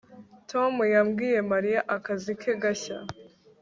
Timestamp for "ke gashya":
2.41-2.97